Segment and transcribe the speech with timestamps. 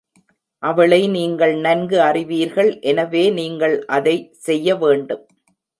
[0.63, 5.23] அவளை நீங்கள் நன்கு அறிவீர்கள், எனவே நீங்கள் அதை செய்ய வேண்டும்.